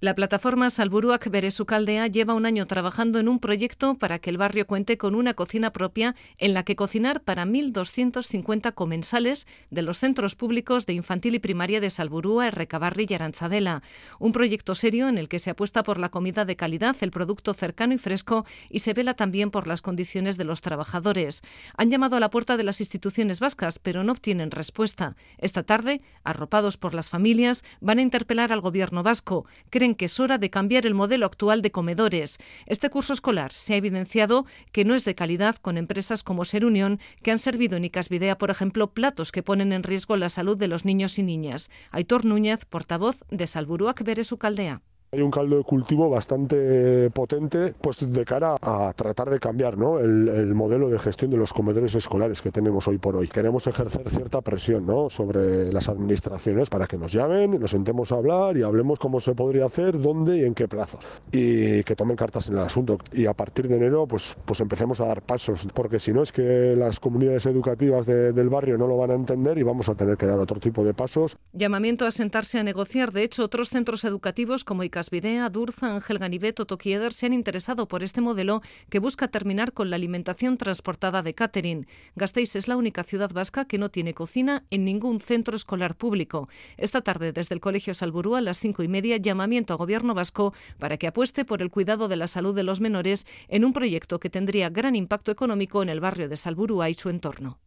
La 0.00 0.14
plataforma 0.14 0.70
Salburuak 0.70 1.28
Beresucaldea 1.28 2.06
lleva 2.06 2.34
un 2.34 2.46
año 2.46 2.68
trabajando 2.68 3.18
en 3.18 3.26
un 3.26 3.40
proyecto 3.40 3.96
para 3.96 4.20
que 4.20 4.30
el 4.30 4.38
barrio 4.38 4.64
cuente 4.64 4.96
con 4.96 5.16
una 5.16 5.34
cocina 5.34 5.72
propia 5.72 6.14
en 6.36 6.54
la 6.54 6.62
que 6.62 6.76
cocinar 6.76 7.20
para 7.24 7.44
1.250 7.44 8.74
comensales 8.74 9.48
de 9.70 9.82
los 9.82 9.98
centros 9.98 10.36
públicos 10.36 10.86
de 10.86 10.92
infantil 10.92 11.34
y 11.34 11.40
primaria 11.40 11.80
de 11.80 11.90
Salburúa, 11.90 12.52
Recabarri 12.52 13.08
y 13.08 13.14
Aranzadela. 13.14 13.82
Un 14.20 14.30
proyecto 14.30 14.76
serio 14.76 15.08
en 15.08 15.18
el 15.18 15.28
que 15.28 15.40
se 15.40 15.50
apuesta 15.50 15.82
por 15.82 15.98
la 15.98 16.10
comida 16.10 16.44
de 16.44 16.54
calidad, 16.54 16.94
el 17.00 17.10
producto 17.10 17.52
cercano 17.52 17.92
y 17.92 17.98
fresco 17.98 18.46
y 18.70 18.78
se 18.78 18.92
vela 18.92 19.14
también 19.14 19.50
por 19.50 19.66
las 19.66 19.82
condiciones 19.82 20.36
de 20.36 20.44
los 20.44 20.60
trabajadores. 20.60 21.42
Han 21.76 21.90
llamado 21.90 22.14
a 22.14 22.20
la 22.20 22.30
puerta 22.30 22.56
de 22.56 22.62
las 22.62 22.78
instituciones 22.78 23.40
vascas, 23.40 23.80
pero 23.80 24.04
no 24.04 24.12
obtienen 24.12 24.52
respuesta. 24.52 25.16
Esta 25.38 25.64
tarde, 25.64 26.02
arropados 26.22 26.76
por 26.76 26.94
las 26.94 27.10
familias, 27.10 27.64
van 27.80 27.98
a 27.98 28.02
interpelar 28.02 28.52
al 28.52 28.60
gobierno 28.60 29.02
vasco. 29.02 29.44
Que 29.94 30.06
es 30.06 30.20
hora 30.20 30.38
de 30.38 30.50
cambiar 30.50 30.86
el 30.86 30.94
modelo 30.94 31.26
actual 31.26 31.62
de 31.62 31.70
comedores. 31.70 32.38
Este 32.66 32.90
curso 32.90 33.12
escolar 33.12 33.52
se 33.52 33.74
ha 33.74 33.76
evidenciado 33.76 34.46
que 34.72 34.84
no 34.84 34.94
es 34.94 35.04
de 35.04 35.14
calidad 35.14 35.56
con 35.56 35.78
empresas 35.78 36.22
como 36.22 36.44
Ser 36.44 36.64
Unión, 36.64 37.00
que 37.22 37.30
han 37.30 37.38
servido 37.38 37.76
en 37.76 37.84
Icasvidea, 37.84 38.38
por 38.38 38.50
ejemplo, 38.50 38.92
platos 38.92 39.32
que 39.32 39.42
ponen 39.42 39.72
en 39.72 39.82
riesgo 39.82 40.16
la 40.16 40.28
salud 40.28 40.56
de 40.56 40.68
los 40.68 40.84
niños 40.84 41.18
y 41.18 41.22
niñas. 41.22 41.70
Aitor 41.90 42.24
Núñez, 42.24 42.64
portavoz 42.64 43.24
de 43.30 43.46
Salburuac 43.46 44.02
su 44.24 44.38
Caldea. 44.38 44.82
Hay 45.10 45.22
un 45.22 45.30
caldo 45.30 45.56
de 45.56 45.64
cultivo 45.64 46.10
bastante 46.10 47.08
potente 47.10 47.72
pues 47.80 48.12
de 48.12 48.24
cara 48.26 48.56
a 48.60 48.92
tratar 48.94 49.30
de 49.30 49.40
cambiar 49.40 49.78
¿no? 49.78 49.98
el, 50.00 50.54
modelo 50.54 50.90
de 50.90 50.98
gestión 50.98 51.30
de 51.30 51.38
los 51.38 51.54
comedores 51.54 51.94
escolares 51.94 52.42
que 52.42 52.50
tenemos 52.50 52.86
hoy 52.88 52.98
por 52.98 53.16
hoy. 53.16 53.26
Queremos 53.26 53.66
ejercer 53.66 54.10
cierta 54.10 54.42
presión 54.42 54.84
¿no? 54.84 55.08
sobre 55.08 55.72
las 55.72 55.88
administraciones 55.88 56.68
para 56.68 56.86
que 56.86 56.98
nos 56.98 57.10
llamen, 57.10 57.58
nos 57.58 57.70
sentemos 57.70 58.12
a 58.12 58.16
hablar 58.16 58.58
y 58.58 58.62
hablemos 58.64 58.98
cómo 58.98 59.18
se 59.18 59.34
podría 59.34 59.64
hacer, 59.64 59.98
dónde 59.98 60.40
y 60.40 60.44
en 60.44 60.52
qué 60.52 60.68
plazos. 60.68 61.06
Y 61.32 61.82
que 61.84 61.96
tomen 61.96 62.16
cartas 62.16 62.50
en 62.50 62.56
el 62.56 62.64
asunto. 62.64 62.98
Y 63.14 63.24
a 63.24 63.32
partir 63.32 63.66
de 63.66 63.76
enero 63.76 64.06
pues, 64.06 64.36
pues 64.44 64.60
empecemos 64.60 65.00
a 65.00 65.06
dar 65.06 65.22
pasos, 65.22 65.66
porque 65.72 66.00
si 66.00 66.12
no 66.12 66.22
es 66.22 66.32
que 66.32 66.74
las 66.76 67.00
comunidades 67.00 67.46
educativas 67.46 68.04
del 68.04 68.48
barrio 68.50 68.76
no 68.76 68.86
lo 68.86 68.98
van 68.98 69.12
a 69.12 69.14
entender 69.14 69.56
y 69.56 69.62
vamos 69.62 69.88
a 69.88 69.94
tener 69.94 70.18
que 70.18 70.26
dar 70.26 70.38
otro 70.38 70.60
tipo 70.60 70.84
de 70.84 70.92
pasos. 70.92 71.38
Llamamiento 71.54 72.04
a 72.04 72.10
sentarse 72.10 72.58
a 72.58 72.62
negociar. 72.62 73.12
De 73.12 73.22
hecho, 73.22 73.42
otros 73.42 73.70
centros 73.70 74.04
educativos 74.04 74.64
como 74.64 74.82
Casvidea, 74.98 75.48
Durza, 75.48 75.94
Ángel 75.94 76.18
Ganivet 76.18 76.58
o 76.58 76.66
Tokieder 76.66 77.12
se 77.12 77.26
han 77.26 77.32
interesado 77.32 77.86
por 77.86 78.02
este 78.02 78.20
modelo 78.20 78.62
que 78.90 78.98
busca 78.98 79.28
terminar 79.28 79.72
con 79.72 79.90
la 79.90 79.94
alimentación 79.94 80.58
transportada 80.58 81.22
de 81.22 81.34
catering. 81.34 81.86
Gasteiz 82.16 82.56
es 82.56 82.66
la 82.66 82.76
única 82.76 83.04
ciudad 83.04 83.30
vasca 83.32 83.64
que 83.64 83.78
no 83.78 83.90
tiene 83.90 84.12
cocina 84.12 84.64
en 84.70 84.84
ningún 84.84 85.20
centro 85.20 85.54
escolar 85.54 85.94
público. 85.94 86.48
Esta 86.76 87.00
tarde, 87.00 87.30
desde 87.30 87.54
el 87.54 87.60
Colegio 87.60 87.94
Salburú, 87.94 88.34
a 88.34 88.40
las 88.40 88.58
cinco 88.58 88.82
y 88.82 88.88
media, 88.88 89.18
llamamiento 89.18 89.72
a 89.72 89.76
Gobierno 89.76 90.14
vasco 90.14 90.52
para 90.80 90.96
que 90.96 91.06
apueste 91.06 91.44
por 91.44 91.62
el 91.62 91.70
cuidado 91.70 92.08
de 92.08 92.16
la 92.16 92.26
salud 92.26 92.56
de 92.56 92.64
los 92.64 92.80
menores 92.80 93.24
en 93.46 93.64
un 93.64 93.72
proyecto 93.72 94.18
que 94.18 94.30
tendría 94.30 94.68
gran 94.68 94.96
impacto 94.96 95.30
económico 95.30 95.80
en 95.80 95.90
el 95.90 96.00
barrio 96.00 96.28
de 96.28 96.36
Salburúa 96.36 96.90
y 96.90 96.94
su 96.94 97.08
entorno. 97.08 97.60